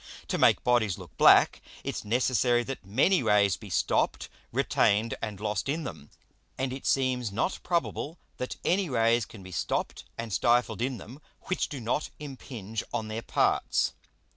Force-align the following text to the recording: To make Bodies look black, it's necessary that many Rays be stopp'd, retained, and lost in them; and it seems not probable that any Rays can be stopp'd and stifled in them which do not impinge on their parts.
To 0.29 0.39
make 0.39 0.63
Bodies 0.63 0.97
look 0.97 1.15
black, 1.15 1.61
it's 1.83 2.03
necessary 2.03 2.63
that 2.63 2.83
many 2.83 3.21
Rays 3.21 3.55
be 3.55 3.69
stopp'd, 3.69 4.29
retained, 4.51 5.13
and 5.21 5.39
lost 5.39 5.69
in 5.69 5.83
them; 5.83 6.09
and 6.57 6.73
it 6.73 6.87
seems 6.87 7.31
not 7.31 7.59
probable 7.61 8.17
that 8.37 8.55
any 8.65 8.89
Rays 8.89 9.25
can 9.27 9.43
be 9.43 9.51
stopp'd 9.51 10.05
and 10.17 10.33
stifled 10.33 10.81
in 10.81 10.97
them 10.97 11.21
which 11.41 11.69
do 11.69 11.79
not 11.79 12.09
impinge 12.19 12.83
on 12.91 13.09
their 13.09 13.21
parts. 13.21 13.93